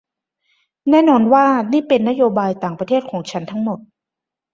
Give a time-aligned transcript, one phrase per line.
[0.89, 3.79] แน่นอนว่านี่เป็นนโยบายต่างประเทศของฉันทั้งหมด